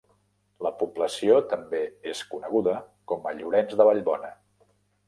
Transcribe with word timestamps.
La 0.67 0.71
població 0.79 1.35
també 1.53 1.83
és 2.15 2.25
coneguda 2.33 2.75
com 3.13 3.31
a 3.33 3.39
Llorenç 3.39 3.81
de 3.83 3.91
Vallbona. 3.93 4.35